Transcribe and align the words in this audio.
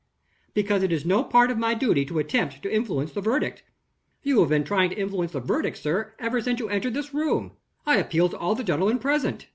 "Because 0.55 0.81
it 0.81 0.91
is 0.91 1.05
no 1.05 1.23
part 1.23 1.51
of 1.51 1.59
my 1.59 1.75
duty 1.75 2.05
to 2.05 2.17
attempt 2.17 2.63
to 2.63 2.73
influence 2.73 3.11
the 3.11 3.21
verdict." 3.21 3.61
"You 4.23 4.39
have 4.39 4.49
been 4.49 4.63
trying 4.63 4.89
to 4.89 4.97
influence 4.97 5.33
the 5.33 5.39
verdict, 5.39 5.77
sir, 5.77 6.15
ever 6.17 6.41
since 6.41 6.59
you 6.59 6.69
entered 6.69 6.95
this 6.95 7.13
room. 7.13 7.51
I 7.85 7.97
appeal 7.97 8.27
to 8.29 8.37
all 8.39 8.55
the 8.55 8.63
gentlemen 8.63 8.97
present." 8.97 9.47